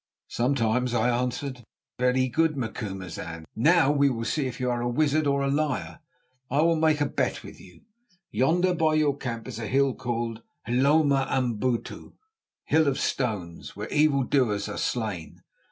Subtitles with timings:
[0.29, 1.63] "Sometimes," I answered.
[1.99, 3.45] "Very good, Macumazahn.
[3.55, 5.99] Now we will see if you are a wizard or a liar.
[6.49, 7.81] I will make a bet with you.
[8.31, 12.13] Yonder by your camp is a hill called 'Hloma Amabutu,' a
[12.63, 15.43] hill of stones where evildoers are slain.